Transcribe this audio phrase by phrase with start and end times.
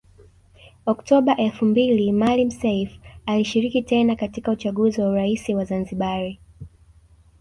[0.91, 6.39] Oktoba elfu mbili Maalim Seif alishiriki tena katika uchaguzi wa urais wa Zanzibari